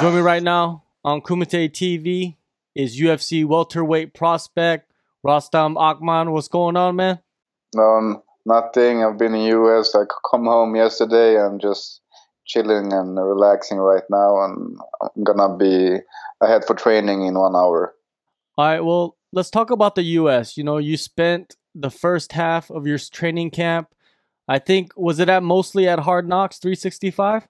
Join 0.00 0.14
me 0.14 0.20
right 0.20 0.44
now 0.44 0.84
on 1.02 1.20
Kumite 1.22 1.72
TV 1.72 2.36
is 2.76 3.00
UFC 3.00 3.44
welterweight 3.44 4.14
prospect 4.14 4.92
Rostem 5.26 5.76
Akman. 5.76 6.30
What's 6.30 6.46
going 6.46 6.76
on, 6.76 6.94
man? 6.94 7.18
No, 7.74 8.22
nothing. 8.46 9.02
I've 9.02 9.18
been 9.18 9.34
in 9.34 9.50
the 9.50 9.58
US. 9.60 9.96
I 9.96 10.04
come 10.30 10.44
home 10.44 10.76
yesterday 10.76 11.36
and 11.36 11.60
just 11.60 12.00
chilling 12.46 12.92
and 12.92 13.16
relaxing 13.16 13.78
right 13.78 14.04
now, 14.08 14.44
and 14.44 14.78
I'm 15.02 15.24
gonna 15.24 15.56
be 15.56 15.96
ahead 16.40 16.64
for 16.64 16.74
training 16.74 17.26
in 17.26 17.34
one 17.34 17.56
hour. 17.56 17.92
All 18.56 18.66
right. 18.66 18.80
Well, 18.80 19.16
let's 19.32 19.50
talk 19.50 19.70
about 19.70 19.96
the 19.96 20.04
US. 20.04 20.56
You 20.56 20.62
know, 20.62 20.78
you 20.78 20.96
spent 20.96 21.56
the 21.74 21.90
first 21.90 22.32
half 22.32 22.70
of 22.70 22.86
your 22.86 22.98
training 22.98 23.50
camp. 23.50 23.88
I 24.46 24.60
think 24.60 24.92
was 24.96 25.18
it 25.18 25.28
at 25.28 25.42
mostly 25.42 25.88
at 25.88 25.98
Hard 25.98 26.28
Knocks 26.28 26.58
365? 26.58 27.48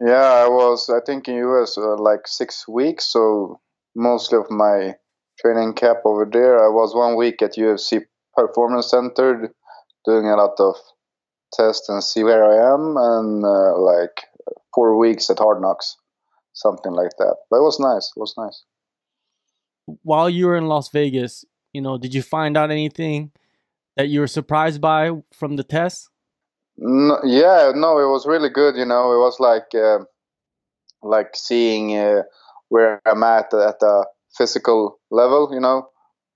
Yeah, 0.00 0.44
I 0.44 0.48
was. 0.48 0.90
I 0.90 1.00
think 1.04 1.28
in 1.28 1.36
US 1.36 1.78
uh, 1.78 1.96
like 1.96 2.26
six 2.26 2.68
weeks. 2.68 3.12
So 3.12 3.60
mostly 3.94 4.38
of 4.38 4.50
my 4.50 4.94
training 5.40 5.74
camp 5.74 5.98
over 6.04 6.28
there. 6.30 6.64
I 6.64 6.68
was 6.68 6.94
one 6.94 7.16
week 7.16 7.42
at 7.42 7.54
UFC 7.54 8.02
Performance 8.34 8.90
Center 8.90 9.52
doing 10.04 10.26
a 10.26 10.36
lot 10.36 10.54
of 10.58 10.76
tests 11.52 11.88
and 11.88 12.02
see 12.02 12.22
where 12.22 12.44
I 12.44 12.74
am, 12.74 12.96
and 12.96 13.44
uh, 13.44 13.78
like 13.78 14.22
four 14.74 14.98
weeks 14.98 15.30
at 15.30 15.38
Hard 15.38 15.60
Knocks, 15.60 15.96
something 16.52 16.92
like 16.92 17.12
that. 17.18 17.36
But 17.50 17.58
it 17.58 17.62
was 17.62 17.80
nice. 17.80 18.12
It 18.14 18.20
was 18.20 18.34
nice. 18.36 18.64
While 20.02 20.28
you 20.28 20.46
were 20.46 20.56
in 20.56 20.66
Las 20.66 20.90
Vegas, 20.90 21.44
you 21.72 21.80
know, 21.80 21.96
did 21.96 22.14
you 22.14 22.22
find 22.22 22.56
out 22.56 22.70
anything 22.70 23.30
that 23.96 24.08
you 24.08 24.20
were 24.20 24.26
surprised 24.26 24.80
by 24.80 25.12
from 25.32 25.56
the 25.56 25.64
test? 25.64 26.10
No, 26.78 27.18
yeah, 27.24 27.72
no, 27.74 27.98
it 27.98 28.08
was 28.10 28.26
really 28.26 28.50
good. 28.50 28.76
You 28.76 28.84
know, 28.84 29.12
it 29.12 29.18
was 29.18 29.40
like 29.40 29.74
uh, 29.74 30.04
like 31.02 31.30
seeing 31.34 31.96
uh, 31.96 32.22
where 32.68 33.00
I'm 33.06 33.22
at 33.22 33.52
at 33.54 33.80
the 33.80 34.06
physical 34.36 34.98
level. 35.10 35.50
You 35.52 35.60
know, 35.60 35.88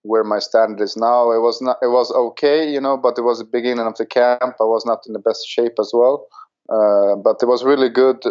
where 0.02 0.24
my 0.24 0.38
standard 0.38 0.80
is 0.82 0.96
now. 0.96 1.30
It 1.32 1.40
was 1.40 1.60
not. 1.60 1.78
It 1.82 1.88
was 1.88 2.10
okay. 2.12 2.70
You 2.70 2.80
know, 2.80 2.96
but 2.96 3.18
it 3.18 3.22
was 3.22 3.38
the 3.38 3.44
beginning 3.44 3.86
of 3.86 3.96
the 3.96 4.06
camp. 4.06 4.56
I 4.60 4.64
was 4.64 4.84
not 4.86 5.00
in 5.06 5.12
the 5.12 5.18
best 5.18 5.46
shape 5.46 5.74
as 5.80 5.90
well. 5.94 6.26
Uh, 6.68 7.16
but 7.16 7.36
it 7.42 7.46
was 7.46 7.64
really 7.64 7.88
good 7.88 8.22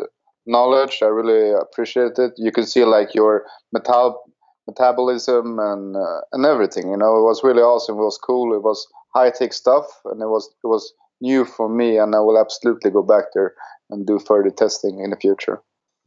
knowledge. 0.45 0.99
I 1.02 1.07
really 1.07 1.52
appreciate 1.52 2.17
it. 2.17 2.33
You 2.37 2.52
can 2.52 2.65
see 2.65 2.85
like 2.85 3.13
your 3.13 3.45
metal 3.73 4.21
metabolism 4.67 5.59
and 5.59 5.95
uh, 5.95 6.21
and 6.31 6.45
everything. 6.45 6.89
You 6.89 6.97
know, 6.97 7.17
it 7.17 7.23
was 7.23 7.43
really 7.43 7.61
awesome. 7.61 7.97
It 7.97 8.03
was 8.03 8.17
cool. 8.17 8.55
It 8.55 8.63
was 8.63 8.87
high 9.13 9.31
tech 9.31 9.53
stuff, 9.53 9.85
and 10.05 10.21
it 10.21 10.27
was 10.27 10.49
it 10.63 10.67
was 10.67 10.93
new 11.21 11.45
for 11.45 11.69
me. 11.69 11.97
And 11.97 12.15
I 12.15 12.19
will 12.19 12.39
absolutely 12.39 12.91
go 12.91 13.03
back 13.03 13.25
there 13.33 13.53
and 13.89 14.05
do 14.05 14.19
further 14.19 14.49
testing 14.49 14.99
in 14.99 15.09
the 15.09 15.17
future. 15.17 15.61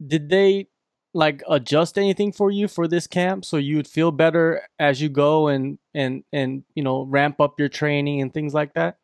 Did 0.05 0.29
they 0.29 0.67
like 1.13 1.43
adjust 1.47 1.97
anything 1.97 2.31
for 2.31 2.49
you 2.49 2.67
for 2.67 2.87
this 2.87 3.05
camp 3.05 3.45
so 3.45 3.57
you 3.57 3.75
would 3.75 3.87
feel 3.87 4.11
better 4.11 4.67
as 4.79 4.99
you 4.99 5.09
go 5.09 5.47
and 5.47 5.77
and 5.93 6.23
and 6.33 6.63
you 6.73 6.83
know 6.83 7.03
ramp 7.03 7.39
up 7.39 7.59
your 7.59 7.69
training 7.69 8.19
and 8.21 8.33
things 8.33 8.53
like 8.53 8.73
that? 8.73 8.97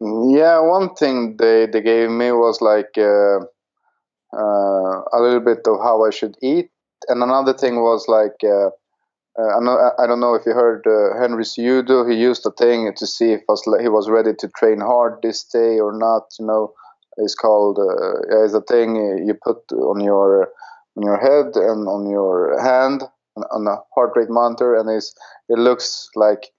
Yeah, 0.00 0.60
one 0.60 0.94
thing 0.94 1.36
they 1.38 1.66
they 1.66 1.80
gave 1.80 2.10
me 2.10 2.32
was 2.32 2.60
like. 2.60 2.96
Uh, 2.96 3.46
uh, 4.36 5.02
a 5.12 5.18
little 5.20 5.40
bit 5.40 5.60
of 5.66 5.78
how 5.80 6.04
I 6.04 6.10
should 6.10 6.36
eat, 6.42 6.70
and 7.08 7.22
another 7.22 7.54
thing 7.54 7.76
was 7.76 8.06
like 8.08 8.36
uh, 8.42 8.70
uh, 9.38 9.56
I, 9.56 9.60
know, 9.60 9.90
I 9.98 10.06
don't 10.06 10.20
know 10.20 10.34
if 10.34 10.46
you 10.46 10.52
heard 10.52 10.84
uh, 10.86 11.20
Henry 11.20 11.44
Cejudo. 11.44 12.08
He 12.10 12.16
used 12.16 12.46
a 12.46 12.52
thing 12.52 12.92
to 12.96 13.06
see 13.06 13.32
if 13.32 13.42
was, 13.48 13.62
he 13.80 13.88
was 13.88 14.08
ready 14.08 14.32
to 14.38 14.48
train 14.56 14.80
hard 14.80 15.18
this 15.22 15.42
day 15.44 15.78
or 15.80 15.92
not. 15.96 16.22
You 16.38 16.46
know, 16.46 16.72
it's 17.16 17.34
called 17.34 17.78
uh, 17.78 18.44
it's 18.44 18.54
a 18.54 18.60
thing 18.60 18.96
you 18.96 19.34
put 19.42 19.58
on 19.72 20.00
your 20.00 20.50
on 20.96 21.02
your 21.04 21.18
head 21.18 21.56
and 21.56 21.88
on 21.88 22.08
your 22.08 22.62
hand 22.62 23.02
on 23.50 23.66
a 23.66 23.76
heart 23.94 24.12
rate 24.14 24.30
monitor, 24.30 24.76
and 24.76 24.88
it's, 24.88 25.14
it 25.48 25.58
looks 25.58 26.08
like 26.14 26.52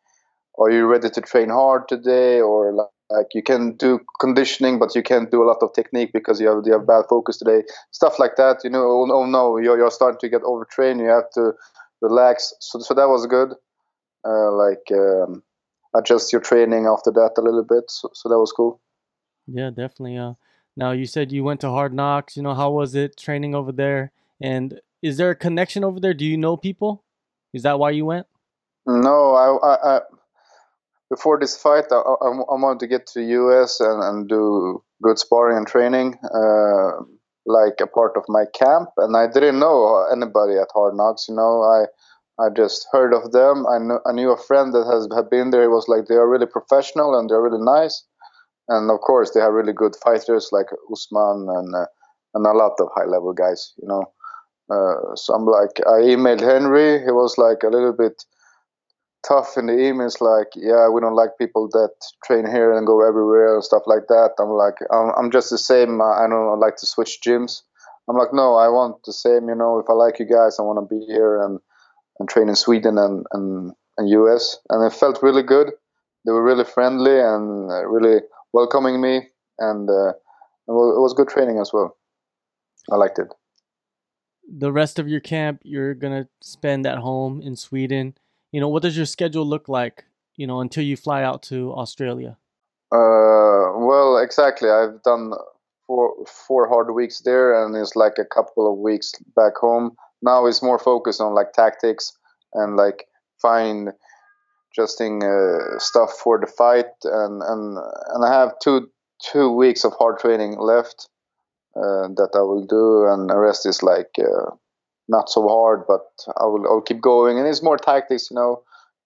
are 0.58 0.70
you 0.70 0.86
ready 0.86 1.10
to 1.10 1.22
train 1.22 1.50
hard 1.50 1.88
today 1.88 2.40
or 2.40 2.74
like, 2.74 2.88
like 3.10 3.28
you 3.34 3.44
can 3.44 3.76
do 3.76 4.00
conditioning 4.20 4.80
but 4.80 4.96
you 4.96 5.04
can't 5.04 5.32
do 5.32 5.44
a 5.44 5.46
lot 5.46 5.58
of 5.62 5.74
technique 5.74 6.12
because 6.14 6.40
you 6.40 6.48
have 6.48 6.64
you 6.66 6.72
have 6.74 6.88
bad 6.88 7.04
focus 7.10 7.38
today 7.38 7.62
stuff 7.92 8.18
like 8.20 8.36
that 8.38 8.64
you 8.64 8.70
know 8.70 8.84
oh, 8.84 9.08
oh 9.12 9.26
no 9.26 9.58
you're, 9.58 9.78
you're 9.78 9.92
starting 9.92 10.20
to 10.20 10.30
get 10.30 10.42
overtrained 10.44 11.00
you 11.00 11.08
have 11.08 11.30
to 11.32 11.52
relax. 12.06 12.54
So, 12.60 12.80
so 12.80 12.94
that 12.94 13.08
was 13.08 13.26
good. 13.28 13.50
Uh, 14.28 14.52
like 14.52 14.86
um, 14.92 15.44
adjust 15.96 16.32
your 16.32 16.42
training 16.42 16.86
after 16.86 17.12
that 17.12 17.34
a 17.38 17.42
little 17.42 17.64
bit. 17.64 17.86
So, 17.90 18.10
so 18.14 18.30
that 18.30 18.40
was 18.40 18.52
cool. 18.52 18.80
Yeah 19.48 19.70
definitely 19.70 20.18
uh, 20.18 20.34
now 20.76 20.92
you 20.92 21.06
said 21.06 21.32
you 21.32 21.44
went 21.44 21.62
to 21.62 21.70
hard 21.70 21.94
knocks 21.94 22.36
you 22.36 22.42
know 22.42 22.56
how 22.56 22.72
was 22.72 22.96
it 22.96 23.18
training 23.18 23.54
over 23.54 23.72
there? 23.72 24.12
And 24.42 24.80
is 25.02 25.18
there 25.18 25.30
a 25.30 25.36
connection 25.36 25.84
over 25.84 26.00
there? 26.00 26.14
Do 26.14 26.26
you 26.26 26.38
know 26.38 26.58
people? 26.58 27.04
Is 27.54 27.64
that 27.64 27.80
why 27.80 27.92
you 27.92 28.06
went? 28.06 28.28
No 28.88 29.36
i, 29.36 29.48
I, 29.68 29.98
I 29.98 30.02
before 31.10 31.40
this 31.40 31.56
fight, 31.58 31.86
I, 31.92 31.96
I, 31.96 32.28
I, 32.28 32.56
wanted 32.60 32.80
to 32.80 32.88
get 32.88 33.08
to 33.08 33.20
the 33.20 33.26
US 33.26 33.80
and, 33.80 34.04
and 34.04 34.28
do 34.28 34.84
good 35.02 35.20
sparring 35.20 35.58
and 35.58 35.68
training, 35.68 36.18
uh, 36.24 37.04
like 37.46 37.80
a 37.82 37.88
part 37.88 38.14
of 38.18 38.24
my 38.28 38.46
camp. 38.54 38.90
And 38.98 39.16
I 39.16 39.28
didn't 39.28 39.60
know 39.60 40.06
anybody 40.12 40.56
at 40.58 40.70
Hard 40.74 40.96
Knocks. 40.96 41.28
You 41.30 41.36
know, 41.36 41.62
I 41.64 41.86
I 42.44 42.50
just 42.50 42.88
heard 42.92 43.14
of 43.14 43.32
them. 43.32 43.66
I 43.68 43.78
knew, 43.80 44.00
I 44.06 44.12
knew 44.12 44.32
a 44.32 44.38
friend 44.38 44.74
that 44.74 44.86
has 44.92 45.08
had 45.16 45.30
been 45.30 45.52
there. 45.52 45.64
It 45.64 45.70
was 45.70 45.88
like 45.88 46.08
they 46.08 46.16
are 46.16 46.28
really 46.30 46.48
professional 46.48 47.18
and 47.18 47.30
they're 47.30 47.42
really 47.42 47.64
nice. 47.64 48.04
And 48.68 48.90
of 48.92 49.00
course, 49.02 49.32
they 49.32 49.40
have 49.40 49.54
really 49.54 49.74
good 49.74 49.96
fighters 50.04 50.50
like 50.52 50.68
Usman 50.92 51.48
and 51.50 51.76
uh, 51.76 51.86
and 52.34 52.46
a 52.46 52.52
lot 52.52 52.74
of 52.80 52.90
high 52.96 53.06
level 53.06 53.34
guys. 53.34 53.74
You 53.82 53.88
know. 53.88 54.04
Uh, 54.68 55.16
so 55.16 55.34
I'm 55.36 55.46
like, 55.46 55.80
I 55.86 56.02
emailed 56.10 56.42
Henry. 56.42 57.00
He 57.00 57.12
was 57.12 57.38
like 57.38 57.62
a 57.64 57.70
little 57.70 57.94
bit 57.94 58.26
tough 59.28 59.58
in 59.58 59.66
the 59.66 59.74
emails 59.74 60.22
like 60.22 60.48
yeah 60.56 60.88
we 60.90 61.02
don't 61.02 61.16
like 61.16 61.32
people 61.40 61.68
that 61.70 61.94
train 62.24 62.46
here 62.46 62.76
and 62.78 62.86
go 62.86 63.06
everywhere 63.08 63.56
and 63.56 63.64
stuff 63.64 63.84
like 63.86 64.08
that. 64.08 64.32
I'm 64.40 64.50
like 64.50 64.76
i'm, 64.92 65.12
I'm 65.18 65.32
just 65.32 65.50
the 65.50 65.58
same. 65.58 66.02
I 66.02 66.28
don't 66.30 66.60
like 66.60 66.78
to 66.78 66.86
switch 66.86 67.20
gyms. 67.26 67.62
I'm 68.08 68.18
like 68.18 68.34
no 68.34 68.56
i 68.56 68.68
want 68.68 68.98
the 69.06 69.14
same 69.14 69.50
you 69.50 69.56
know 69.56 69.80
if 69.80 69.90
i 69.90 69.94
like 69.94 70.20
you 70.20 70.26
guys 70.26 70.60
i 70.60 70.62
want 70.62 70.78
to 70.78 70.96
be 70.96 71.04
here 71.12 71.42
and 71.42 71.60
and 72.20 72.30
train 72.30 72.50
in 72.50 72.56
sweden 72.56 72.98
and 73.00 73.26
and, 73.32 73.74
and 73.98 74.10
us 74.10 74.60
and 74.70 74.86
it 74.86 74.96
felt 74.96 75.24
really 75.24 75.44
good. 75.44 75.72
They 76.26 76.32
were 76.32 76.44
really 76.44 76.64
friendly 76.64 77.20
and 77.20 77.72
uh, 77.72 77.86
really 77.88 78.22
welcoming 78.52 79.00
me. 79.00 79.28
And 79.60 79.90
uh, 79.90 80.10
it 80.68 80.72
was 80.72 81.14
good 81.14 81.30
training 81.30 81.60
as 81.60 81.72
well. 81.72 81.98
I 82.92 82.96
liked 82.96 83.20
it. 83.20 83.28
The 84.52 84.72
rest 84.72 85.00
of 85.00 85.08
your 85.08 85.20
camp 85.20 85.62
you're 85.64 85.94
gonna 85.94 86.28
spend 86.42 86.86
at 86.86 87.00
home 87.00 87.42
in 87.42 87.56
sweden 87.56 88.16
you 88.56 88.62
know, 88.62 88.70
what 88.70 88.84
does 88.84 88.96
your 88.96 89.06
schedule 89.06 89.46
look 89.46 89.68
like, 89.68 90.06
you 90.38 90.48
know, 90.48 90.62
until 90.62 90.82
you 90.82 90.96
fly 90.96 91.24
out 91.24 91.44
to 91.44 91.74
Australia? 91.74 92.38
Uh, 92.90 93.76
well, 93.76 94.18
exactly. 94.18 94.70
I've 94.70 95.04
done 95.04 95.34
four 95.86 96.14
four 96.48 96.70
hard 96.70 96.96
weeks 96.96 97.20
there, 97.26 97.62
and 97.62 97.76
it's 97.76 97.98
like 97.98 98.14
a 98.18 98.24
couple 98.24 98.72
of 98.72 98.80
weeks 98.80 99.12
back 99.36 99.58
home. 99.58 99.98
Now 100.22 100.46
it's 100.46 100.64
more 100.64 100.80
focused 100.80 101.20
on 101.20 101.36
like 101.36 101.52
tactics 101.52 102.14
and 102.54 102.78
like 102.78 103.04
fine 103.42 103.90
adjusting 104.72 105.22
uh, 105.22 105.78
stuff 105.80 106.14
for 106.14 106.40
the 106.40 106.48
fight, 106.48 106.94
and 107.04 107.44
and 107.44 107.78
and 108.14 108.26
I 108.26 108.32
have 108.40 108.54
two 108.64 108.90
two 109.34 109.52
weeks 109.52 109.84
of 109.84 109.92
hard 110.00 110.20
training 110.20 110.58
left 110.60 111.10
uh, 111.76 112.08
that 112.20 112.32
I 112.34 112.44
will 112.50 112.66
do, 112.66 113.06
and 113.12 113.30
the 113.30 113.38
rest 113.38 113.66
is 113.66 113.84
like 113.84 114.12
uh, 114.18 114.52
not 115.08 115.30
so 115.30 115.48
hard, 115.48 115.84
but 115.88 116.02
I 116.40 116.46
will 116.46 116.66
I'll 116.68 116.82
keep 116.82 117.02
going. 117.02 117.38
And 117.38 117.48
it's 117.48 117.64
more 117.64 117.78
tactics, 117.78 118.30
you 118.32 118.36
know. 118.36 118.64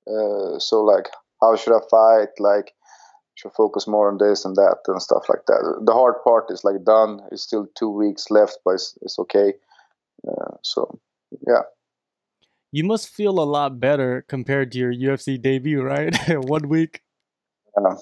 Uh, 0.08 0.60
so 0.60 0.84
like, 0.84 1.10
how 1.42 1.56
should 1.56 1.76
I 1.76 1.82
fight? 1.90 2.30
Like, 2.40 2.74
should 3.36 3.52
focus 3.54 3.88
more 3.88 4.10
on 4.10 4.18
this 4.18 4.44
and 4.46 4.56
that 4.56 4.78
and 4.88 5.02
stuff 5.02 5.30
like 5.30 5.46
that. 5.48 5.82
The 5.86 5.94
hard 5.94 6.16
part 6.24 6.46
is 6.50 6.64
like 6.64 6.84
done. 6.84 7.22
It's 7.32 7.44
still 7.44 7.68
two 7.78 7.90
weeks 7.90 8.30
left, 8.30 8.60
but 8.66 8.76
it's, 8.76 8.98
it's 9.02 9.20
okay. 9.20 9.54
Uh, 10.28 10.56
so 10.62 11.00
yeah. 11.48 11.62
You 12.72 12.84
must 12.84 13.10
feel 13.10 13.40
a 13.40 13.46
lot 13.46 13.80
better 13.80 14.26
compared 14.28 14.72
to 14.74 14.78
your 14.78 14.94
UFC 14.94 15.42
debut, 15.42 15.82
right? 15.82 16.16
one 16.30 16.68
week. 16.70 17.02
Yeah, 17.78 17.96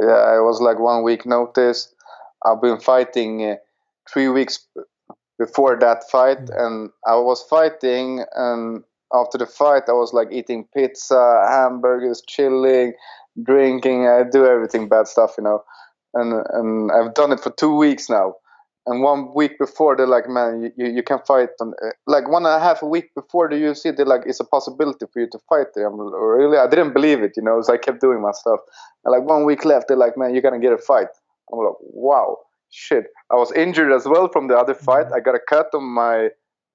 yeah. 0.00 0.36
It 0.36 0.42
was 0.42 0.60
like 0.60 0.78
one 0.78 1.02
week 1.02 1.26
notice. 1.26 1.92
I've 2.44 2.62
been 2.62 2.80
fighting 2.80 3.44
uh, 3.44 3.56
three 4.10 4.28
weeks 4.28 4.66
before 5.38 5.78
that 5.78 6.08
fight 6.10 6.46
mm. 6.46 6.66
and 6.66 6.90
I 7.06 7.16
was 7.16 7.42
fighting 7.42 8.24
and 8.34 8.82
after 9.12 9.38
the 9.38 9.46
fight 9.46 9.84
I 9.88 9.92
was 9.92 10.12
like 10.12 10.28
eating 10.32 10.66
pizza, 10.74 11.46
hamburgers, 11.48 12.22
chilling, 12.26 12.94
drinking, 13.42 14.06
I 14.06 14.24
do 14.24 14.46
everything 14.46 14.88
bad 14.88 15.08
stuff, 15.08 15.34
you 15.38 15.44
know. 15.44 15.62
And 16.14 16.32
and 16.50 16.90
I've 16.90 17.14
done 17.14 17.32
it 17.32 17.40
for 17.40 17.50
2 17.50 17.76
weeks 17.76 18.08
now. 18.08 18.34
And 18.88 19.02
one 19.02 19.34
week 19.34 19.58
before 19.58 19.96
they're 19.96 20.06
like, 20.06 20.28
man, 20.28 20.72
you, 20.76 20.86
you, 20.86 21.02
can 21.02 21.18
fight 21.26 21.48
on, 21.60 21.74
like 22.06 22.28
one 22.28 22.46
and 22.46 22.54
a 22.54 22.60
half 22.60 22.82
a 22.82 22.86
week 22.86 23.12
before 23.16 23.48
the 23.48 23.56
UFC, 23.56 23.94
they're 23.96 24.06
like, 24.06 24.20
it's 24.26 24.38
a 24.38 24.44
possibility 24.44 25.06
for 25.12 25.18
you 25.22 25.28
to 25.32 25.40
fight 25.48 25.74
there. 25.74 25.88
I'm 25.88 25.98
really, 25.98 26.56
I 26.56 26.68
didn't 26.68 26.92
believe 26.92 27.20
it, 27.20 27.32
you 27.36 27.42
know, 27.42 27.60
so 27.62 27.72
I 27.74 27.78
kept 27.78 28.00
doing 28.00 28.22
my 28.22 28.30
stuff. 28.30 28.60
And 29.04 29.10
like 29.10 29.28
one 29.28 29.44
week 29.44 29.64
left, 29.64 29.88
they're 29.88 29.96
like, 29.96 30.16
man, 30.16 30.32
you're 30.32 30.42
gonna 30.42 30.60
get 30.60 30.72
a 30.72 30.78
fight. 30.78 31.08
I'm 31.52 31.58
like, 31.58 31.74
wow 31.80 32.38
shit. 32.76 33.04
I 33.32 33.36
was 33.36 33.50
injured 33.52 33.92
as 33.92 34.06
well 34.06 34.28
from 34.28 34.48
the 34.48 34.56
other 34.56 34.74
fight. 34.74 35.06
I 35.14 35.20
got 35.20 35.34
a 35.34 35.40
cut 35.48 35.68
on 35.74 35.84
my 35.84 36.28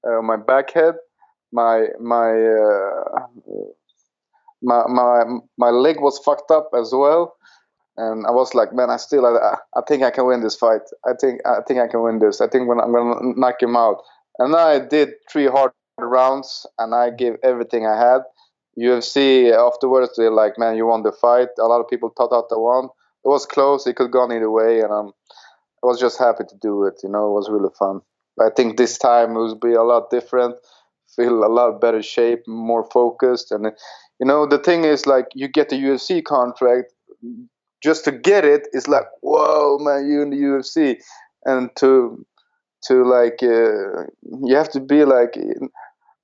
uh, 0.08 0.22
my 0.22 0.36
back 0.36 0.72
head, 0.74 0.96
my 1.52 1.88
my 2.00 2.32
uh, 2.32 3.28
my 4.64 4.84
my 4.88 5.24
my 5.58 5.70
leg 5.70 5.98
was 6.00 6.20
fucked 6.26 6.50
up 6.52 6.70
as 6.78 6.92
well, 6.92 7.36
and 7.98 8.26
I 8.26 8.32
was 8.32 8.56
like, 8.56 8.74
man, 8.74 8.90
I 8.90 8.98
still 8.98 9.26
I, 9.26 9.58
I 9.76 9.82
think 9.88 10.04
I 10.04 10.12
can 10.12 10.26
win 10.26 10.42
this 10.42 10.56
fight. 10.56 10.82
I 11.06 11.12
think 11.20 11.42
I 11.46 11.62
think 11.68 11.80
I 11.80 11.88
can 11.88 12.02
win 12.02 12.20
this. 12.20 12.42
I 12.42 12.48
think 12.48 12.68
when 12.68 12.80
I'm 12.80 12.92
gonna 12.92 13.34
knock 13.36 13.62
him 13.62 13.76
out. 13.76 14.02
And 14.40 14.56
I 14.56 14.80
did 14.80 15.10
three 15.32 15.48
hard 15.48 15.72
rounds, 16.00 16.66
and 16.80 16.96
I 16.96 17.12
gave 17.12 17.36
everything 17.44 17.86
I 17.86 17.98
had. 17.98 18.22
UFC 18.80 19.52
afterwards, 19.52 20.14
they're 20.16 20.32
like, 20.32 20.58
man, 20.58 20.78
you 20.78 20.88
won 20.88 21.04
the 21.04 21.12
fight. 21.12 21.50
A 21.60 21.66
lot 21.66 21.82
of 21.82 21.90
people 21.90 22.12
thought 22.18 22.34
out 22.34 22.48
the 22.50 22.58
one. 22.58 22.86
It 22.86 23.28
was 23.28 23.46
close. 23.46 23.86
It 23.86 23.98
could 23.98 24.10
go 24.10 24.26
either 24.32 24.50
way, 24.50 24.80
and 24.80 24.92
um, 24.92 25.12
I 25.84 25.88
was 25.88 26.00
just 26.00 26.20
happy 26.20 26.44
to 26.48 26.56
do 26.62 26.86
it. 26.86 27.02
You 27.04 27.10
know, 27.10 27.28
it 27.28 27.34
was 27.34 27.50
really 27.50 27.74
fun. 27.78 28.02
I 28.40 28.50
think 28.56 28.78
this 28.78 28.98
time 28.98 29.32
it 29.32 29.40
will 29.40 29.56
be 29.56 29.74
a 29.74 29.84
lot 29.84 30.10
different. 30.10 30.56
Feel 31.16 31.44
a 31.44 31.52
lot 31.52 31.82
better 31.82 32.02
shape, 32.02 32.48
more 32.48 32.90
focused, 32.90 33.52
and 33.52 33.66
you 34.20 34.26
know 34.26 34.48
the 34.48 34.58
thing 34.58 34.86
is 34.86 35.06
like 35.06 35.26
you 35.36 35.50
get 35.50 35.68
the 35.68 35.76
UFC 35.76 36.24
contract. 36.24 36.94
Just 37.84 38.06
to 38.06 38.12
get 38.12 38.46
it 38.46 38.68
is 38.72 38.88
like 38.88 39.04
whoa, 39.22 39.78
man, 39.80 40.08
you 40.10 40.22
in 40.22 40.30
the 40.30 40.38
UFC, 40.38 41.02
and 41.44 41.70
to 41.78 42.26
to 42.86 43.04
like 43.04 43.44
uh, 43.44 44.04
you 44.46 44.56
have 44.56 44.70
to 44.72 44.80
be 44.80 45.04
like 45.04 45.38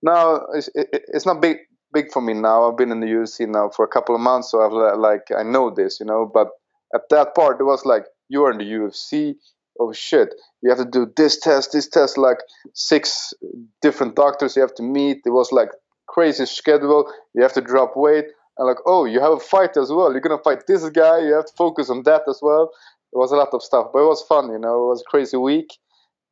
now 0.01 0.42
it's, 0.54 0.69
it's 0.74 1.25
not 1.25 1.42
big 1.42 1.57
big 1.94 2.12
for 2.13 2.21
me 2.21 2.33
now. 2.33 2.69
I've 2.69 2.77
been 2.77 2.92
in 2.92 3.01
the 3.01 3.07
UFC 3.07 3.48
now 3.48 3.69
for 3.75 3.83
a 3.83 3.89
couple 3.89 4.15
of 4.15 4.21
months, 4.21 4.51
so 4.51 4.62
I've 4.62 4.98
like 4.98 5.24
I 5.38 5.44
know 5.44 5.69
this, 5.69 6.00
you 6.00 6.06
know. 6.06 6.30
But 6.31 6.48
at 6.95 7.01
that 7.09 7.36
part, 7.36 7.59
it 7.59 7.65
was 7.65 7.86
like 7.86 8.06
you 8.29 8.44
are 8.44 8.51
in 8.51 8.57
the 8.57 8.63
UFC. 8.63 9.35
Oh 9.79 9.94
shit! 9.94 10.33
You 10.62 10.69
have 10.69 10.79
to 10.79 10.85
do 10.85 11.12
this 11.15 11.39
test, 11.39 11.71
this 11.71 11.88
test, 11.88 12.18
like 12.18 12.39
six 12.74 13.33
different 13.81 14.15
doctors 14.15 14.56
you 14.56 14.62
have 14.62 14.74
to 14.75 14.83
meet. 14.83 15.21
It 15.25 15.29
was 15.29 15.51
like 15.51 15.69
crazy 16.07 16.45
schedule. 16.45 17.12
You 17.35 17.44
have 17.44 17.53
to 17.53 17.62
drop 17.62 17.95
weight, 17.95 18.25
and 18.57 18.68
like 18.68 18.77
oh, 18.85 19.06
you 19.06 19.19
have 19.21 19.33
a 19.33 19.39
fight 19.39 19.77
as 19.77 19.91
well. 19.91 20.12
You're 20.12 20.21
gonna 20.21 20.41
fight 20.44 20.65
this 20.68 20.88
guy. 20.89 21.19
You 21.19 21.33
have 21.33 21.45
to 21.45 21.53
focus 21.56 21.89
on 21.89 22.03
that 22.03 22.24
as 22.27 22.39
well. 22.41 22.71
It 23.13 23.18
was 23.18 23.31
a 23.31 23.35
lot 23.35 23.50
of 23.53 23.63
stuff, 23.63 23.88
but 23.94 24.00
it 24.00 24.07
was 24.07 24.24
fun. 24.24 24.51
You 24.51 24.59
know, 24.59 24.85
it 24.85 24.88
was 24.88 25.03
crazy 25.07 25.38
week, 25.38 25.77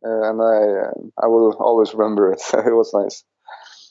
uh, 0.03 0.29
and 0.29 0.41
I 0.41 1.23
I 1.23 1.27
will 1.27 1.53
always 1.59 1.93
remember 1.93 2.33
it. 2.33 2.41
it 2.53 2.75
was 2.75 2.91
nice. 2.93 3.23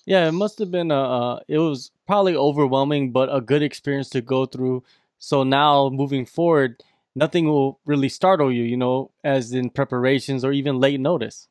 Yeah, 0.06 0.28
it 0.28 0.32
must 0.32 0.58
have 0.58 0.70
been 0.70 0.90
a. 0.90 1.02
Uh, 1.02 1.40
it 1.48 1.58
was 1.58 1.90
probably 2.06 2.36
overwhelming, 2.36 3.12
but 3.12 3.34
a 3.34 3.40
good 3.40 3.62
experience 3.62 4.10
to 4.10 4.20
go 4.20 4.46
through. 4.46 4.82
So 5.18 5.44
now 5.44 5.88
moving 5.88 6.26
forward, 6.26 6.82
nothing 7.14 7.46
will 7.46 7.80
really 7.86 8.08
startle 8.08 8.52
you, 8.52 8.62
you 8.62 8.76
know, 8.76 9.12
as 9.22 9.52
in 9.52 9.70
preparations 9.70 10.44
or 10.44 10.52
even 10.52 10.78
late 10.78 11.00
notice. 11.00 11.48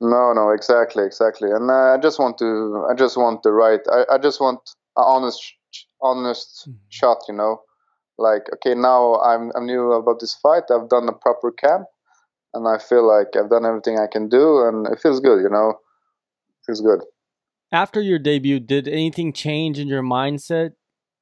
No, 0.00 0.32
no, 0.32 0.50
exactly, 0.50 1.04
exactly. 1.04 1.50
And 1.50 1.70
uh, 1.70 1.94
I 1.94 1.98
just 1.98 2.18
want 2.18 2.38
to, 2.38 2.86
I 2.90 2.94
just 2.94 3.16
want 3.16 3.42
the 3.42 3.52
right, 3.52 3.80
I, 3.90 4.14
I 4.14 4.18
just 4.18 4.40
want 4.40 4.60
an 4.96 5.04
honest, 5.06 5.54
honest 6.00 6.68
mm-hmm. 6.68 6.76
shot, 6.88 7.18
you 7.28 7.34
know. 7.34 7.60
Like, 8.18 8.42
okay, 8.54 8.74
now 8.74 9.16
I'm, 9.16 9.50
I'm 9.54 9.66
new 9.66 9.92
about 9.92 10.20
this 10.20 10.34
fight. 10.34 10.64
I've 10.70 10.88
done 10.88 11.08
a 11.08 11.12
proper 11.12 11.50
camp, 11.52 11.86
and 12.54 12.68
I 12.68 12.78
feel 12.78 13.06
like 13.06 13.28
I've 13.34 13.50
done 13.50 13.64
everything 13.64 13.98
I 13.98 14.06
can 14.10 14.28
do, 14.28 14.66
and 14.66 14.86
it 14.86 15.00
feels 15.00 15.20
good, 15.20 15.40
you 15.42 15.48
know. 15.48 15.70
It 15.70 16.66
feels 16.66 16.80
good 16.80 17.00
after 17.72 18.00
your 18.00 18.18
debut, 18.18 18.60
did 18.60 18.88
anything 18.88 19.32
change 19.32 19.78
in 19.78 19.88
your 19.88 20.02
mindset 20.02 20.72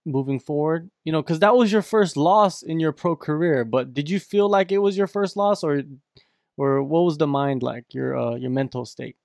moving 0.05 0.41
forward? 0.41 0.91
You 1.05 1.13
know, 1.13 1.23
because 1.23 1.41
that 1.41 1.57
was 1.57 1.73
your 1.73 1.83
first 1.83 2.17
loss 2.17 2.63
in 2.63 2.81
your 2.81 2.93
pro 2.93 3.17
career. 3.17 3.65
But 3.65 3.95
did 3.95 4.09
you 4.09 4.21
feel 4.21 4.49
like 4.49 4.73
it 4.73 4.79
was 4.79 4.97
your 4.97 5.07
first 5.07 5.37
loss, 5.37 5.63
or, 5.63 5.83
or 6.57 6.83
what 6.83 7.03
was 7.03 7.19
the 7.19 7.27
mind 7.27 7.63
like, 7.63 7.95
your 7.95 8.17
uh, 8.17 8.35
your 8.35 8.51
mental 8.51 8.85
state? 8.85 9.17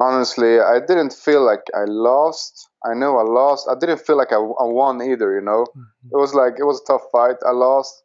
Honestly, 0.00 0.60
I 0.60 0.80
didn't 0.80 1.12
feel 1.12 1.44
like 1.44 1.62
I 1.74 1.84
lost. 1.84 2.68
I 2.84 2.94
know 2.94 3.16
I 3.16 3.22
lost. 3.22 3.68
I 3.70 3.74
didn't 3.78 4.00
feel 4.00 4.16
like 4.16 4.32
I, 4.32 4.36
I 4.36 4.64
won 4.64 5.00
either. 5.00 5.34
You 5.34 5.40
know, 5.40 5.66
mm-hmm. 5.70 6.08
it 6.12 6.16
was 6.16 6.34
like 6.34 6.54
it 6.58 6.64
was 6.64 6.80
a 6.80 6.86
tough 6.92 7.02
fight. 7.12 7.36
I 7.46 7.52
lost. 7.52 8.02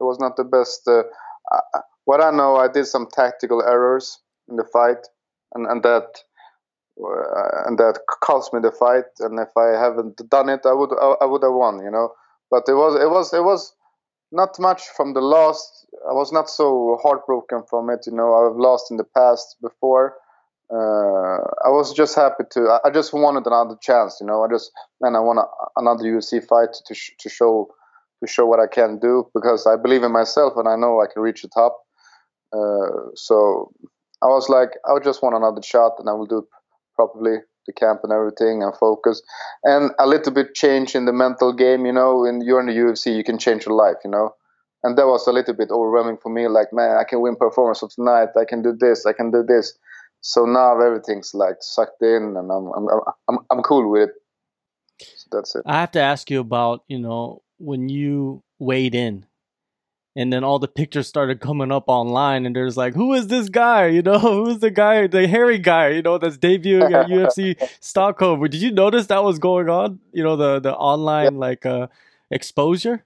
It 0.00 0.04
was 0.04 0.18
not 0.18 0.36
the 0.36 0.44
best. 0.44 0.86
Uh, 0.86 1.02
I, 1.52 1.80
what 2.04 2.22
I 2.22 2.30
know, 2.30 2.56
I 2.56 2.68
did 2.68 2.86
some 2.86 3.06
tactical 3.12 3.62
errors 3.62 4.18
in 4.48 4.56
the 4.56 4.64
fight, 4.64 5.06
and 5.54 5.66
and 5.66 5.82
that 5.82 6.22
and 7.66 7.78
that 7.78 8.00
cost 8.22 8.52
me 8.52 8.60
the 8.60 8.72
fight. 8.72 9.04
And 9.20 9.38
if 9.38 9.56
I 9.56 9.78
haven't 9.78 10.20
done 10.28 10.48
it, 10.48 10.60
I 10.64 10.72
would 10.72 10.90
I, 10.98 11.24
would 11.24 11.42
have 11.42 11.54
won, 11.54 11.82
you 11.82 11.90
know. 11.90 12.12
But 12.50 12.64
it 12.68 12.74
was 12.74 12.94
it 13.00 13.10
was 13.10 13.32
it 13.32 13.44
was 13.44 13.74
not 14.32 14.58
much 14.58 14.82
from 14.96 15.14
the 15.14 15.20
loss. 15.20 15.86
I 16.08 16.12
was 16.12 16.32
not 16.32 16.50
so 16.50 16.98
heartbroken 17.02 17.62
from 17.68 17.90
it, 17.90 18.00
you 18.06 18.12
know. 18.12 18.34
I've 18.34 18.56
lost 18.58 18.90
in 18.90 18.96
the 18.96 19.04
past 19.04 19.56
before. 19.62 20.16
Uh, 20.70 21.40
I 21.64 21.70
was 21.70 21.94
just 21.94 22.14
happy 22.14 22.44
to. 22.50 22.78
I 22.84 22.90
just 22.90 23.12
wanted 23.12 23.46
another 23.46 23.76
chance, 23.80 24.18
you 24.20 24.26
know. 24.26 24.44
I 24.44 24.48
just 24.48 24.70
man, 25.00 25.16
I 25.16 25.20
want 25.20 25.38
a, 25.38 25.46
another 25.76 26.04
UFC 26.04 26.46
fight 26.46 26.70
to 26.86 26.94
sh- 26.94 27.16
to 27.20 27.28
show 27.28 27.68
to 28.20 28.26
show 28.28 28.44
what 28.46 28.60
I 28.60 28.66
can 28.66 28.98
do 28.98 29.30
because 29.34 29.66
I 29.66 29.76
believe 29.76 30.02
in 30.02 30.12
myself 30.12 30.54
and 30.56 30.68
I 30.68 30.76
know 30.76 31.00
I 31.00 31.06
can 31.12 31.22
reach 31.22 31.42
the 31.42 31.48
top. 31.48 31.78
Uh, 32.52 33.12
so 33.14 33.72
I 34.22 34.26
was 34.26 34.48
like, 34.48 34.70
I 34.84 34.98
just 35.02 35.22
want 35.22 35.36
another 35.36 35.62
shot 35.62 35.92
and 35.98 36.08
I 36.08 36.12
will 36.12 36.26
do 36.26 36.46
properly 36.98 37.36
the 37.68 37.72
camp 37.72 38.00
and 38.02 38.12
everything 38.12 38.62
and 38.64 38.74
focus. 38.76 39.22
And 39.62 39.92
a 40.00 40.06
little 40.06 40.32
bit 40.32 40.54
change 40.54 40.96
in 40.96 41.04
the 41.04 41.12
mental 41.12 41.52
game 41.52 41.86
you 41.86 41.92
know 41.92 42.20
when 42.22 42.40
you're 42.40 42.60
in 42.60 42.66
the 42.66 42.78
ufc 42.84 43.04
you 43.14 43.22
can 43.22 43.38
change 43.38 43.66
your 43.66 43.76
life 43.76 43.98
you 44.04 44.10
know. 44.10 44.34
And 44.82 44.96
that 44.96 45.06
was 45.06 45.26
a 45.26 45.32
little 45.32 45.54
bit 45.54 45.70
overwhelming 45.70 46.18
for 46.22 46.30
me 46.32 46.48
like 46.48 46.68
man 46.72 46.96
i 46.98 47.04
can 47.04 47.20
win 47.20 47.36
performance 47.36 47.82
of 47.82 47.90
tonight 47.94 48.30
i 48.42 48.44
can 48.44 48.62
do 48.62 48.72
this 48.84 49.06
i 49.06 49.12
can 49.12 49.30
do 49.30 49.44
this. 49.46 49.78
So 50.20 50.44
now 50.44 50.80
everything's 50.80 51.32
like 51.34 51.58
sucked 51.60 52.02
in 52.02 52.34
and 52.38 52.50
i'm 52.50 52.66
i'm 52.76 52.86
i'm, 53.28 53.38
I'm 53.50 53.62
cool 53.62 53.88
with 53.90 54.08
it. 54.08 54.14
So 55.20 55.26
that's 55.30 55.54
it. 55.54 55.62
I 55.64 55.76
have 55.80 55.92
to 55.92 56.00
ask 56.00 56.30
you 56.30 56.40
about 56.40 56.84
you 56.88 56.98
know 56.98 57.42
when 57.58 57.88
you 57.88 58.42
weighed 58.58 58.94
in 58.94 59.26
and 60.18 60.32
then 60.32 60.42
all 60.42 60.58
the 60.58 60.66
pictures 60.66 61.06
started 61.06 61.40
coming 61.40 61.70
up 61.70 61.84
online 61.86 62.44
and 62.44 62.56
there's 62.56 62.76
like 62.76 62.92
who 62.92 63.14
is 63.14 63.28
this 63.28 63.48
guy? 63.48 63.86
You 63.86 64.02
know 64.02 64.18
who's 64.26 64.58
the 64.58 64.70
guy 64.70 65.06
the 65.06 65.28
hairy 65.28 65.58
guy 65.58 65.88
you 65.90 66.02
know 66.02 66.18
that's 66.18 66.36
debuting 66.36 66.92
at 66.92 67.06
ufc 67.16 67.56
stockholm. 67.80 68.42
Did 68.42 68.60
you 68.60 68.72
notice 68.72 69.06
that 69.06 69.22
was 69.22 69.38
going 69.38 69.68
on? 69.68 70.00
You 70.12 70.24
know 70.24 70.36
the 70.36 70.58
the 70.58 70.74
online 70.74 71.34
yeah. 71.34 71.46
like 71.46 71.64
uh 71.64 71.86
exposure? 72.32 73.04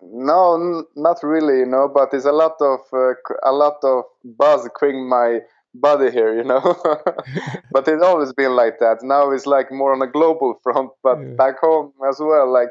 No 0.00 0.54
n- 0.54 0.86
not 0.94 1.18
really 1.24 1.58
you 1.58 1.66
know 1.66 1.90
but 1.92 2.12
there's 2.12 2.26
a 2.26 2.38
lot 2.42 2.54
of 2.60 2.80
uh, 2.92 3.14
a 3.42 3.52
lot 3.52 3.78
of 3.82 4.04
buzz 4.24 4.68
creating 4.76 5.08
my 5.08 5.40
body 5.74 6.12
here 6.12 6.32
you 6.36 6.44
know? 6.44 6.60
But 7.72 7.88
it's 7.88 8.04
always 8.04 8.32
been 8.34 8.54
like 8.54 8.78
that. 8.78 8.98
Now 9.02 9.32
it's 9.32 9.46
like 9.46 9.72
more 9.72 9.92
on 9.94 10.02
a 10.02 10.06
global 10.06 10.60
front 10.62 10.90
but 11.02 11.18
yeah. 11.18 11.34
back 11.34 11.58
home 11.58 11.92
as 12.08 12.20
well 12.20 12.52
like 12.52 12.70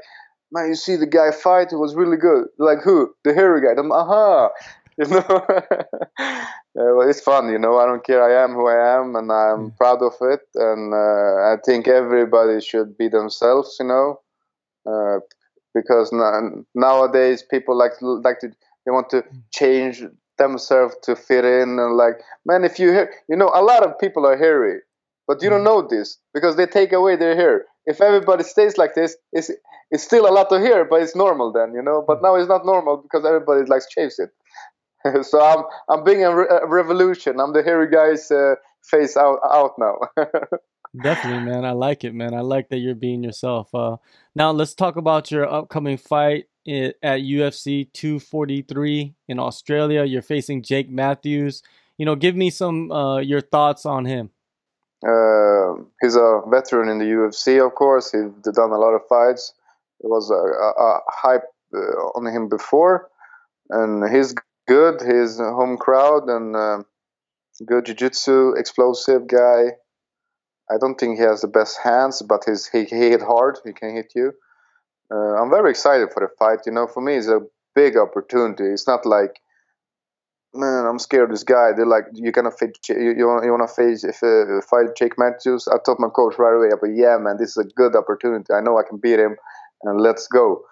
man, 0.52 0.68
you 0.68 0.76
see 0.76 0.96
the 0.96 1.06
guy 1.06 1.32
fight, 1.32 1.72
it 1.72 1.78
was 1.78 1.96
really 1.96 2.18
good. 2.18 2.48
Like 2.58 2.80
who? 2.84 3.14
The 3.24 3.34
hairy 3.34 3.62
guy. 3.62 3.80
I'm, 3.80 3.92
aha. 3.92 4.50
You 4.98 5.08
know, 5.08 5.24
yeah, 6.20 6.46
well, 6.76 7.10
it's 7.10 7.22
fun. 7.22 7.50
You 7.50 7.58
know, 7.58 7.80
I 7.80 7.86
don't 7.86 8.06
care. 8.06 8.22
I 8.22 8.44
am 8.44 8.52
who 8.52 8.68
I 8.68 9.00
am, 9.00 9.16
and 9.16 9.32
I'm 9.32 9.72
mm. 9.72 9.78
proud 9.78 10.04
of 10.04 10.14
it. 10.20 10.42
And 10.54 10.94
uh, 10.94 11.54
I 11.54 11.56
think 11.66 11.88
everybody 11.88 12.60
should 12.60 12.98
be 12.98 13.08
themselves. 13.08 13.78
You 13.80 13.88
know, 13.88 14.20
uh, 14.86 15.20
because 15.74 16.12
nowadays 16.76 17.44
people 17.50 17.76
like 17.78 17.94
like 18.02 18.40
to 18.40 18.50
they 18.86 18.92
want 18.92 19.10
to 19.12 19.22
mm. 19.22 19.44
change 19.52 20.04
themselves 20.38 20.96
to 21.04 21.16
fit 21.16 21.46
in 21.46 21.78
and 21.80 21.96
like 21.96 22.20
man 22.46 22.64
if 22.64 22.80
you 22.80 22.90
hear 22.90 23.12
you 23.30 23.36
know 23.36 23.52
a 23.54 23.62
lot 23.62 23.84
of 23.84 23.98
people 24.00 24.26
are 24.26 24.38
hairy 24.38 24.80
but 25.28 25.42
you 25.42 25.50
don't 25.50 25.62
mm. 25.62 25.66
know 25.66 25.88
this 25.88 26.18
because 26.34 26.56
they 26.56 26.66
take 26.66 26.92
away 26.92 27.16
their 27.16 27.36
hair 27.36 27.66
if 27.86 28.02
everybody 28.02 28.44
stays 28.44 28.78
like 28.78 28.96
this 28.96 29.16
it's 29.34 29.52
it's 29.92 30.04
still 30.04 30.28
a 30.28 30.32
lot 30.32 30.50
to 30.50 30.60
hear, 30.60 30.86
but 30.86 31.02
it's 31.02 31.16
normal 31.16 31.52
then, 31.52 31.74
you 31.74 31.82
know. 31.82 32.04
But 32.06 32.18
hmm. 32.18 32.26
now 32.26 32.36
it's 32.36 32.48
not 32.48 32.66
normal 32.66 32.98
because 32.98 33.26
everybody 33.26 33.66
likes 33.66 33.88
chase 33.88 34.20
it. 34.20 34.32
so 35.26 35.44
I'm 35.44 35.64
I'm 35.90 36.04
being 36.04 36.24
a, 36.24 36.36
re- 36.36 36.48
a, 36.50 36.66
revolution. 36.66 37.40
I'm 37.40 37.54
the 37.54 37.64
hairy 37.64 37.90
guy's 37.90 38.32
uh, 38.32 38.56
face 38.84 39.18
out 39.18 39.40
out 39.52 39.74
now. 39.78 39.98
Definitely, 41.02 41.50
man. 41.50 41.64
I 41.64 41.72
like 41.72 42.04
it, 42.04 42.14
man. 42.14 42.34
I 42.34 42.42
like 42.42 42.70
that 42.70 42.80
you're 42.80 42.96
being 42.96 43.24
yourself. 43.24 43.74
Uh, 43.74 43.96
now 44.36 44.52
let's 44.52 44.74
talk 44.74 44.98
about 44.98 45.32
your 45.32 45.50
upcoming 45.50 45.98
fight 45.98 46.48
at 46.68 47.02
UFC 47.02 47.92
243 47.94 49.16
in 49.30 49.40
Australia. 49.40 50.04
You're 50.04 50.22
facing 50.22 50.64
Jake 50.64 50.90
Matthews. 50.90 51.64
You 51.98 52.06
know, 52.06 52.16
give 52.16 52.36
me 52.36 52.50
some 52.50 52.92
uh, 52.92 53.20
your 53.20 53.40
thoughts 53.40 53.86
on 53.86 54.06
him. 54.06 54.32
Uh, 55.04 55.76
he's 56.02 56.16
a 56.16 56.42
veteran 56.48 56.90
in 56.90 57.00
the 57.00 57.06
UFC, 57.06 57.66
of 57.66 57.74
course. 57.74 58.12
He's 58.12 58.54
done 58.54 58.72
a 58.72 58.78
lot 58.78 58.94
of 58.94 59.02
fights. 59.08 59.54
There 60.02 60.10
was 60.10 60.30
a, 60.30 60.36
a, 60.36 60.70
a 60.84 61.00
hype 61.08 61.44
uh, 61.74 62.18
on 62.18 62.26
him 62.26 62.50
before, 62.50 63.10
and 63.70 64.10
he's 64.14 64.36
good. 64.68 65.02
He's 65.02 65.40
a 65.40 65.54
home 65.54 65.78
crowd 65.78 66.28
and 66.28 66.56
uh, 66.56 66.84
good 67.66 67.86
jiu-jitsu, 67.86 68.54
explosive 68.58 69.28
guy. 69.28 69.78
I 70.70 70.78
don't 70.80 71.00
think 71.00 71.18
he 71.18 71.24
has 71.24 71.42
the 71.42 71.48
best 71.48 71.80
hands, 71.84 72.22
but 72.22 72.42
he's, 72.46 72.68
he, 72.68 72.86
he 72.86 73.10
hit 73.10 73.22
hard. 73.22 73.60
He 73.64 73.74
can 73.74 73.96
hit 73.96 74.14
you. 74.16 74.34
Uh, 75.14 75.36
I'm 75.42 75.50
very 75.50 75.70
excited 75.70 76.10
for 76.14 76.22
the 76.22 76.30
fight. 76.40 76.60
You 76.66 76.72
know, 76.72 76.88
for 76.88 77.02
me, 77.02 77.16
it's 77.16 77.28
a 77.28 77.42
big 77.76 77.98
opportunity. 77.98 78.66
It's 78.66 78.88
not 78.88 79.06
like 79.06 79.42
man, 80.54 80.86
I'm 80.86 81.00
scared 81.00 81.26
of 81.26 81.30
this 81.32 81.44
guy. 81.44 81.72
They're 81.76 81.86
like, 81.86 82.06
you're 82.14 82.32
gonna 82.32 82.52
face, 82.52 82.72
you, 82.90 83.14
you 83.18 83.28
want, 83.28 83.46
you 83.46 83.52
want 83.52 83.68
to 83.68 83.74
face 83.74 84.04
if 84.04 84.22
uh, 84.24 84.62
fight 84.70 84.96
Jake 84.98 85.18
Matthews? 85.18 85.68
I 85.68 85.78
told 85.86 86.00
my 86.00 86.10
coach 86.10 86.36
right 86.38 86.56
away, 86.56 86.70
but 86.80 86.92
yeah, 86.94 87.18
man, 87.18 87.38
this 87.40 87.52
is 87.52 87.58
a 87.58 87.64
good 87.76 87.96
opportunity. 87.96 88.54
I 88.54 88.62
know 88.62 88.78
I 88.78 88.84
can 88.88 88.98
beat 88.98 89.20
him, 89.20 89.36
and 89.84 90.02
let's 90.02 90.28
go. 90.28 90.64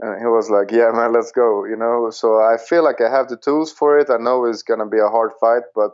And 0.00 0.20
he 0.20 0.26
was 0.26 0.48
like, 0.48 0.70
yeah, 0.70 0.90
man, 0.92 1.12
let's 1.12 1.32
go. 1.32 1.64
You 1.64 1.76
know, 1.76 2.10
so 2.10 2.36
I 2.36 2.56
feel 2.56 2.84
like 2.84 3.00
I 3.00 3.10
have 3.10 3.28
the 3.28 3.36
tools 3.36 3.72
for 3.72 3.98
it. 3.98 4.08
I 4.10 4.16
know 4.16 4.44
it's 4.44 4.62
gonna 4.62 4.88
be 4.88 4.98
a 4.98 5.08
hard 5.08 5.32
fight, 5.40 5.64
but 5.74 5.90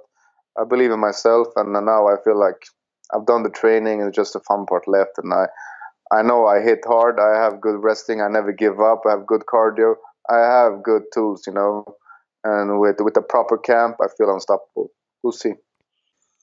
I 0.59 0.65
believe 0.65 0.91
in 0.91 1.01
myself, 1.01 1.49
and 1.57 1.73
now 1.73 2.07
I 2.07 2.17
feel 2.23 2.39
like 2.39 2.67
I've 3.15 3.27
done 3.27 3.43
the 3.43 3.51
training, 3.51 4.03
and 4.03 4.13
just 4.13 4.35
the 4.35 4.41
fun 4.41 4.67
part 4.67 4.89
left, 4.89 5.19
and 5.19 5.33
I. 5.33 5.47
I 6.13 6.23
know 6.23 6.47
I 6.47 6.61
hit 6.61 6.81
hard. 6.87 7.19
I 7.19 7.43
have 7.43 7.63
good 7.63 7.83
resting. 7.83 8.21
I 8.21 8.29
never 8.29 8.53
give 8.53 8.79
up. 8.79 9.03
I 9.07 9.13
have 9.13 9.27
good 9.27 9.45
cardio. 9.53 9.95
I 10.31 10.37
have 10.37 10.83
good 10.83 11.05
tools, 11.13 11.45
you 11.47 11.53
know 11.53 11.97
and 12.45 12.79
with 12.79 12.97
with 13.01 13.17
a 13.17 13.23
proper 13.23 13.59
camp, 13.59 13.97
I 14.01 14.07
feel 14.17 14.33
unstoppable. 14.33 14.91
We'll 15.23 15.33
see. 15.33 15.55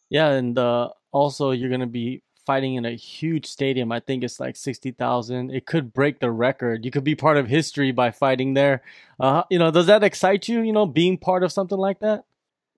Yeah, 0.09 0.31
and 0.31 0.57
uh, 0.57 0.89
also 1.11 1.51
you're 1.51 1.69
gonna 1.69 1.87
be 1.87 2.23
fighting 2.45 2.75
in 2.75 2.85
a 2.85 2.91
huge 2.91 3.45
stadium. 3.45 3.91
I 3.91 3.99
think 3.99 4.23
it's 4.23 4.39
like 4.39 4.55
sixty 4.55 4.91
thousand. 4.91 5.51
It 5.51 5.65
could 5.65 5.93
break 5.93 6.19
the 6.19 6.31
record. 6.31 6.85
You 6.85 6.91
could 6.91 7.03
be 7.03 7.15
part 7.15 7.37
of 7.37 7.47
history 7.47 7.91
by 7.91 8.11
fighting 8.11 8.53
there. 8.53 8.81
Uh, 9.19 9.43
you 9.49 9.59
know, 9.59 9.71
does 9.71 9.87
that 9.87 10.03
excite 10.03 10.47
you? 10.47 10.61
You 10.61 10.73
know, 10.73 10.85
being 10.85 11.17
part 11.17 11.43
of 11.43 11.51
something 11.51 11.77
like 11.77 11.99
that. 11.99 12.25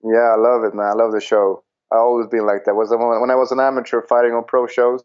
Yeah, 0.02 0.34
I 0.34 0.36
love 0.36 0.64
it, 0.64 0.74
man. 0.74 0.86
I 0.86 0.92
love 0.92 1.12
the 1.12 1.20
show. 1.20 1.64
I 1.92 1.96
always 1.96 2.26
been 2.26 2.46
like 2.46 2.64
that. 2.64 2.74
Was 2.74 2.90
the 2.90 2.98
when 2.98 3.30
I 3.30 3.36
was 3.36 3.52
an 3.52 3.60
amateur 3.60 4.02
fighting 4.02 4.32
on 4.32 4.44
pro 4.44 4.66
shows. 4.66 5.02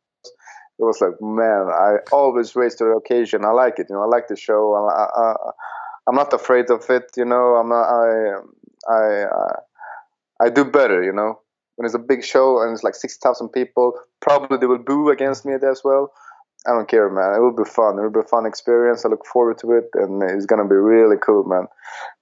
It 0.79 0.83
was 0.83 1.01
like, 1.01 1.19
man, 1.19 1.67
I 1.67 1.97
always 2.13 2.55
raised 2.55 2.77
to 2.77 2.85
the 2.85 2.91
occasion. 2.91 3.43
I 3.43 3.51
like 3.51 3.79
it, 3.79 3.87
you 3.89 3.95
know. 3.95 4.01
I 4.01 4.05
like 4.05 4.29
the 4.29 4.37
show. 4.37 4.75
I, 4.75 5.21
I, 5.21 5.33
I'm 6.07 6.15
not 6.15 6.31
afraid 6.31 6.71
of 6.71 6.89
it. 6.89 7.11
You 7.17 7.25
know, 7.25 7.55
I'm 7.55 7.67
not. 7.67 7.83
I 7.83 8.33
I 8.89 9.23
uh, 9.23 9.59
I 10.39 10.49
do 10.49 10.63
better. 10.63 11.03
You 11.03 11.11
know, 11.11 11.41
when 11.79 11.85
it's 11.85 11.95
a 11.95 11.99
big 11.99 12.25
show 12.25 12.61
and 12.61 12.73
it's 12.73 12.83
like 12.83 12.93
six 12.93 13.15
thousand 13.15 13.49
people, 13.49 13.93
probably 14.19 14.57
they 14.57 14.65
will 14.65 14.83
boo 14.83 15.09
against 15.09 15.45
me 15.45 15.53
as 15.53 15.81
well. 15.81 16.11
I 16.67 16.71
don't 16.71 16.89
care, 16.89 17.09
man. 17.09 17.35
It 17.37 17.39
will 17.39 17.55
be 17.55 17.63
fun. 17.63 17.97
It 17.97 18.01
will 18.01 18.11
be 18.11 18.19
a 18.19 18.23
fun 18.23 18.45
experience. 18.45 19.05
I 19.05 19.07
look 19.07 19.25
forward 19.25 19.59
to 19.59 19.71
it, 19.71 19.85
and 19.93 20.21
it's 20.21 20.45
gonna 20.45 20.67
be 20.67 20.75
really 20.75 21.15
cool, 21.25 21.45
man. 21.45 21.67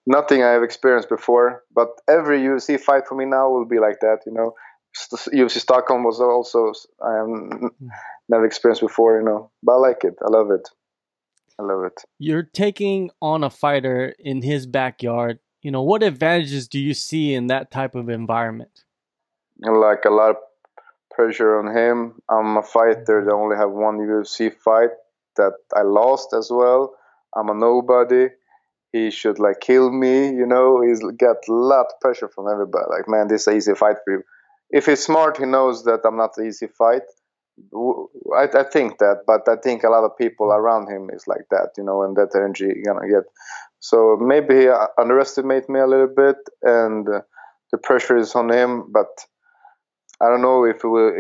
Nothing 0.05 0.43
I 0.43 0.49
have 0.49 0.61
experienced 0.61 1.09
before, 1.09 1.63
but 1.73 1.87
every 2.07 2.39
UFC 2.41 2.79
fight 2.79 3.07
for 3.07 3.15
me 3.15 3.25
now 3.25 3.49
will 3.49 3.65
be 3.65 3.79
like 3.79 3.99
that. 4.01 4.19
You 4.27 4.33
know, 4.33 4.53
UFC 5.33 5.57
Stockholm 5.57 6.03
was 6.03 6.21
also 6.21 6.71
I 7.03 7.15
have 7.15 7.25
hmm. 7.25 7.87
never 8.29 8.45
experienced 8.45 8.83
before. 8.83 9.19
You 9.19 9.25
know, 9.25 9.49
but 9.63 9.71
I 9.71 9.77
like 9.77 10.03
it. 10.03 10.13
I 10.23 10.29
love 10.29 10.51
it. 10.51 10.69
I 11.59 11.63
love 11.63 11.83
it. 11.83 11.99
You're 12.19 12.43
taking 12.43 13.09
on 13.23 13.43
a 13.43 13.49
fighter 13.49 14.13
in 14.19 14.43
his 14.43 14.67
backyard. 14.67 15.39
You 15.63 15.71
know, 15.71 15.81
what 15.81 16.03
advantages 16.03 16.67
do 16.67 16.79
you 16.79 16.93
see 16.93 17.33
in 17.33 17.47
that 17.47 17.71
type 17.71 17.95
of 17.95 18.07
environment? 18.07 18.83
Like 19.59 20.05
a 20.05 20.09
lot 20.09 20.31
of 20.31 20.37
pressure 21.11 21.57
on 21.59 21.75
him. 21.75 22.21
I'm 22.29 22.57
a 22.57 22.63
fighter 22.63 23.23
that 23.25 23.33
only 23.33 23.57
have 23.57 23.71
one 23.71 23.97
UFC 23.97 24.53
fight 24.53 24.91
that 25.35 25.53
I 25.75 25.81
lost 25.81 26.33
as 26.33 26.49
well. 26.51 26.93
I'm 27.35 27.49
a 27.49 27.53
nobody. 27.53 28.27
He 28.91 29.11
should 29.11 29.39
like 29.39 29.59
kill 29.59 29.91
me, 29.91 30.29
you 30.29 30.45
know. 30.45 30.81
He's 30.81 31.01
got 31.17 31.37
a 31.49 31.53
lot 31.53 31.87
of 31.87 31.99
pressure 32.01 32.29
from 32.29 32.47
everybody. 32.51 32.85
Like, 32.89 33.07
man, 33.07 33.27
this 33.27 33.41
is 33.41 33.47
an 33.47 33.57
easy 33.57 33.75
fight 33.75 33.97
for 34.03 34.13
you. 34.13 34.23
If 34.69 34.85
he's 34.85 35.03
smart, 35.03 35.37
he 35.37 35.45
knows 35.45 35.83
that 35.85 36.01
I'm 36.05 36.17
not 36.17 36.37
an 36.37 36.47
easy 36.47 36.67
fight. 36.67 37.03
I, 38.35 38.47
I, 38.53 38.63
think 38.63 38.99
that, 38.99 39.23
but 39.25 39.47
I 39.49 39.55
think 39.55 39.83
a 39.83 39.89
lot 39.89 40.03
of 40.03 40.17
people 40.17 40.51
around 40.51 40.91
him 40.91 41.09
is 41.11 41.25
like 41.27 41.45
that, 41.49 41.69
you 41.77 41.83
know, 41.83 42.03
and 42.03 42.15
that 42.15 42.35
energy 42.35 42.71
gonna 42.85 43.07
get. 43.09 43.23
So 43.79 44.17
maybe 44.19 44.55
he 44.61 44.69
underestimate 44.99 45.67
me 45.67 45.79
a 45.79 45.87
little 45.87 46.13
bit, 46.15 46.37
and 46.61 47.07
uh, 47.09 47.21
the 47.71 47.79
pressure 47.79 48.17
is 48.17 48.35
on 48.35 48.51
him. 48.51 48.91
But 48.91 49.07
I 50.21 50.29
don't 50.29 50.41
know 50.41 50.65
if 50.65 50.83
we 50.83 50.89
will 50.89 51.13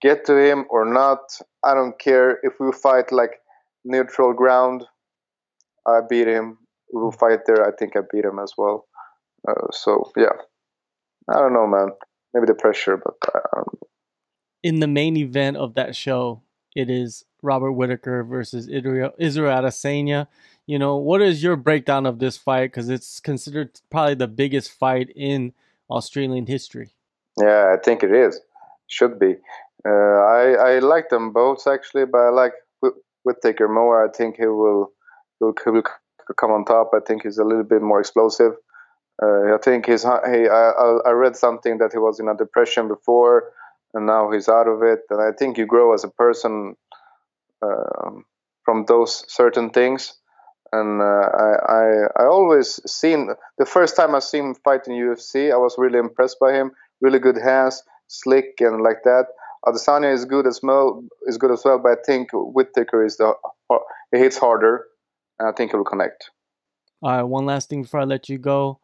get 0.00 0.24
to 0.26 0.36
him 0.36 0.66
or 0.70 0.84
not. 0.84 1.20
I 1.64 1.74
don't 1.74 1.98
care 1.98 2.38
if 2.42 2.54
we 2.60 2.72
fight 2.72 3.12
like 3.12 3.40
neutral 3.84 4.32
ground. 4.32 4.84
I 5.86 6.00
beat 6.08 6.28
him. 6.28 6.58
We 6.92 7.02
will 7.02 7.12
fight 7.12 7.40
there. 7.46 7.66
I 7.66 7.72
think 7.76 7.96
I 7.96 8.00
beat 8.12 8.24
him 8.24 8.38
as 8.38 8.52
well. 8.56 8.86
Uh, 9.46 9.66
so 9.72 10.10
yeah, 10.16 10.36
I 11.28 11.38
don't 11.38 11.52
know, 11.52 11.66
man. 11.66 11.88
Maybe 12.32 12.46
the 12.46 12.54
pressure, 12.54 12.96
but 12.96 13.14
in 14.64 14.80
the 14.80 14.88
main 14.88 15.16
event 15.16 15.58
of 15.58 15.74
that 15.74 15.94
show, 15.94 16.40
it 16.74 16.88
is 16.90 17.24
Robert 17.42 17.72
Whitaker 17.72 18.24
versus 18.24 18.66
Israel, 18.66 19.12
Adesanya. 19.18 20.26
You 20.66 20.78
know, 20.78 20.96
what 20.96 21.20
is 21.20 21.42
your 21.42 21.56
breakdown 21.56 22.06
of 22.06 22.18
this 22.18 22.38
fight? 22.38 22.72
Because 22.72 22.88
it's 22.88 23.20
considered 23.20 23.78
probably 23.90 24.14
the 24.14 24.26
biggest 24.26 24.72
fight 24.72 25.10
in 25.14 25.52
Australian 25.90 26.46
history. 26.46 26.93
Yeah, 27.40 27.74
I 27.74 27.82
think 27.82 28.02
it 28.02 28.12
is. 28.12 28.40
Should 28.88 29.18
be. 29.18 29.36
Uh, 29.86 29.90
I 29.90 30.52
I 30.52 30.78
like 30.78 31.08
them 31.08 31.32
both 31.32 31.66
actually, 31.66 32.06
but 32.06 32.18
I 32.18 32.30
like 32.30 32.52
Whitaker 33.24 33.68
more. 33.68 34.04
I 34.04 34.10
think 34.10 34.36
he 34.36 34.46
will 34.46 34.92
will, 35.40 35.54
he 35.64 35.70
will 35.70 35.82
come 36.36 36.52
on 36.52 36.64
top. 36.64 36.90
I 36.94 37.00
think 37.06 37.22
he's 37.22 37.38
a 37.38 37.44
little 37.44 37.64
bit 37.64 37.82
more 37.82 38.00
explosive. 38.00 38.52
Uh, 39.22 39.54
I 39.54 39.58
think 39.62 39.86
he's 39.86 40.02
he. 40.02 40.08
I, 40.48 40.98
I 41.06 41.10
read 41.10 41.36
something 41.36 41.78
that 41.78 41.92
he 41.92 41.98
was 41.98 42.20
in 42.20 42.28
a 42.28 42.36
depression 42.36 42.88
before 42.88 43.52
and 43.94 44.06
now 44.06 44.30
he's 44.30 44.48
out 44.48 44.68
of 44.68 44.82
it. 44.82 45.00
And 45.10 45.20
I 45.22 45.30
think 45.32 45.56
you 45.56 45.66
grow 45.66 45.94
as 45.94 46.04
a 46.04 46.08
person 46.10 46.74
uh, 47.62 48.10
from 48.64 48.84
those 48.86 49.24
certain 49.32 49.70
things. 49.70 50.14
And 50.72 51.00
uh, 51.00 51.04
I, 51.04 51.54
I, 51.68 52.22
I 52.22 52.24
always 52.26 52.80
seen 52.90 53.28
the 53.58 53.66
first 53.66 53.96
time 53.96 54.14
I 54.14 54.18
seen 54.18 54.46
him 54.46 54.54
fight 54.56 54.88
in 54.88 54.94
UFC, 54.94 55.52
I 55.52 55.56
was 55.56 55.76
really 55.78 56.00
impressed 56.00 56.38
by 56.40 56.52
him. 56.52 56.72
Really 57.04 57.18
good 57.18 57.36
hands, 57.36 57.82
slick 58.08 58.54
and 58.60 58.82
like 58.82 59.02
that. 59.04 59.26
Adesanya 59.66 60.12
is 60.12 60.24
good 60.24 60.46
as 60.46 60.60
well, 60.62 61.04
is 61.26 61.38
good 61.38 61.50
as 61.50 61.62
well, 61.64 61.78
but 61.78 61.92
I 61.92 62.02
think 62.06 62.28
Whitaker 62.32 63.04
is 63.04 63.16
the 63.16 63.32
he 64.12 64.18
hits 64.18 64.38
harder, 64.38 64.84
and 65.38 65.48
I 65.48 65.52
think 65.52 65.70
he 65.70 65.76
will 65.76 65.84
connect. 65.84 66.30
All 67.02 67.10
right, 67.10 67.22
one 67.22 67.46
last 67.46 67.68
thing 67.68 67.82
before 67.82 68.00
I 68.00 68.04
let 68.04 68.28
you 68.28 68.38
go. 68.38 68.80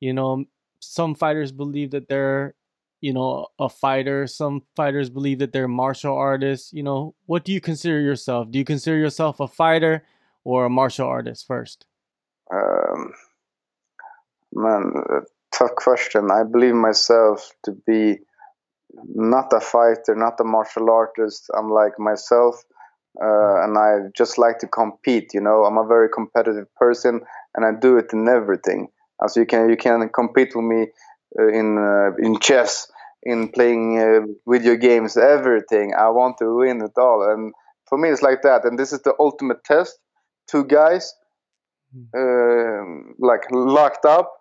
You 0.00 0.12
know, 0.12 0.44
some 0.80 1.14
fighters 1.14 1.50
believe 1.52 1.90
that 1.90 2.08
they're 2.08 2.54
you 3.04 3.12
know, 3.12 3.48
a 3.58 3.68
fighter. 3.68 4.26
Some 4.26 4.62
fighters 4.76 5.10
believe 5.10 5.38
that 5.40 5.52
they're 5.52 5.68
martial 5.68 6.16
artists. 6.16 6.72
You 6.72 6.82
know, 6.82 7.14
what 7.26 7.44
do 7.44 7.52
you 7.52 7.60
consider 7.60 8.00
yourself? 8.00 8.50
Do 8.50 8.58
you 8.58 8.64
consider 8.64 8.96
yourself 8.96 9.40
a 9.40 9.46
fighter 9.46 10.06
or 10.42 10.64
a 10.64 10.70
martial 10.70 11.06
artist 11.06 11.46
first? 11.46 11.84
Um, 12.50 13.12
man, 14.54 14.94
tough 15.56 15.74
question. 15.76 16.30
I 16.30 16.42
believe 16.44 16.74
myself 16.74 17.50
to 17.64 17.72
be 17.86 18.18
not 19.14 19.52
a 19.52 19.60
fighter, 19.60 20.14
not 20.14 20.40
a 20.40 20.44
martial 20.44 20.90
artist. 20.90 21.50
I'm 21.56 21.70
like 21.70 21.98
myself, 21.98 22.62
uh, 23.22 23.62
and 23.64 23.76
I 23.78 24.08
just 24.16 24.38
like 24.38 24.58
to 24.60 24.68
compete. 24.68 25.34
You 25.34 25.40
know, 25.40 25.64
I'm 25.64 25.78
a 25.78 25.86
very 25.86 26.08
competitive 26.08 26.72
person, 26.76 27.20
and 27.54 27.64
I 27.64 27.72
do 27.78 27.98
it 27.98 28.12
in 28.12 28.28
everything. 28.28 28.88
As 29.24 29.36
you 29.36 29.46
can, 29.46 29.68
you 29.70 29.76
can 29.76 30.08
compete 30.08 30.54
with 30.54 30.64
me 30.64 30.86
uh, 31.38 31.48
in 31.48 31.78
uh, 31.78 32.12
in 32.18 32.38
chess 32.40 32.88
in 33.22 33.48
playing 33.48 33.98
uh, 33.98 34.20
video 34.46 34.76
games, 34.76 35.16
everything. 35.16 35.94
I 35.94 36.10
want 36.10 36.36
to 36.38 36.56
win 36.56 36.82
it 36.82 36.98
all, 36.98 37.22
and 37.30 37.52
for 37.88 37.98
me, 37.98 38.10
it's 38.10 38.22
like 38.22 38.42
that. 38.42 38.64
And 38.64 38.78
this 38.78 38.92
is 38.92 39.02
the 39.02 39.14
ultimate 39.18 39.64
test. 39.64 39.98
Two 40.46 40.64
guys, 40.64 41.14
uh, 42.16 42.82
like 43.18 43.42
locked 43.50 44.04
up. 44.04 44.32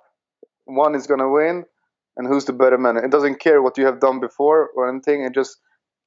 One 0.65 0.95
is 0.95 1.07
gonna 1.07 1.29
win, 1.29 1.65
and 2.17 2.27
who's 2.27 2.45
the 2.45 2.53
better 2.53 2.77
man? 2.77 2.97
It 2.97 3.11
doesn't 3.11 3.39
care 3.39 3.61
what 3.61 3.77
you 3.77 3.85
have 3.85 3.99
done 3.99 4.19
before 4.19 4.69
or 4.75 4.89
anything. 4.89 5.23
It 5.23 5.33
just 5.33 5.57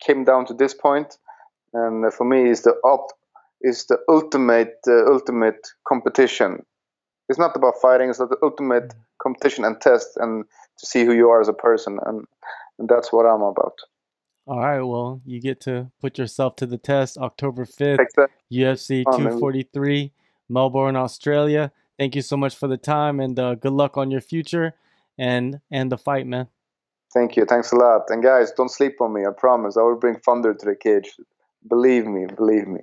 came 0.01 0.25
down 0.25 0.47
to 0.47 0.55
this 0.55 0.75
point, 0.75 1.17
and 1.73 2.13
for 2.13 2.25
me, 2.25 2.51
it's 2.51 2.63
the 2.63 2.75
up, 2.87 3.07
is 3.61 3.87
the 3.87 3.99
ultimate, 4.09 4.79
uh, 4.87 5.07
ultimate 5.07 5.67
competition. 5.87 6.65
It's 7.29 7.39
not 7.39 7.57
about 7.57 7.75
fighting. 7.83 8.09
It's 8.09 8.19
the 8.19 8.37
ultimate 8.43 8.95
competition 9.23 9.65
and 9.65 9.81
test, 9.81 10.17
and 10.17 10.45
to 10.79 10.87
see 10.87 11.05
who 11.05 11.13
you 11.13 11.29
are 11.29 11.41
as 11.41 11.49
a 11.49 11.53
person. 11.53 11.99
And 12.07 12.27
and 12.79 12.89
that's 12.89 13.13
what 13.13 13.25
I'm 13.25 13.43
about. 13.43 13.79
All 14.47 14.61
right, 14.61 14.81
well, 14.81 15.21
you 15.25 15.41
get 15.41 15.61
to 15.63 15.91
put 16.01 16.19
yourself 16.19 16.55
to 16.57 16.67
the 16.67 16.79
test 16.79 17.19
October 17.19 17.65
5th, 17.65 17.99
exactly. 17.99 18.37
UFC 18.53 19.05
243, 19.05 20.13
Melbourne, 20.49 20.95
Australia. 20.95 21.73
Thank 21.99 22.15
you 22.15 22.23
so 22.23 22.37
much 22.37 22.55
for 22.55 22.69
the 22.69 22.77
time 22.77 23.21
and 23.21 23.39
uh, 23.39 23.55
good 23.55 23.73
luck 23.73 23.97
on 23.97 24.11
your 24.11 24.21
future 24.21 24.75
and 25.19 25.61
and 25.71 25.91
the 25.91 25.99
fight, 25.99 26.27
man. 26.27 26.49
Thank 27.15 27.37
you. 27.37 27.47
Thanks 27.47 27.73
a 27.73 27.77
lot. 27.77 28.03
And 28.09 28.23
guys, 28.23 28.53
don't 28.53 28.71
sleep 28.71 29.01
on 29.01 29.13
me. 29.13 29.23
I 29.25 29.31
promise. 29.37 29.77
I 29.77 29.83
will 29.83 29.97
bring 29.97 30.17
thunder 30.17 30.53
to 30.53 30.67
the 30.67 30.77
cage. 30.77 31.17
Believe 31.67 32.07
me. 32.07 32.27
Believe 32.27 32.67
me. 32.67 32.81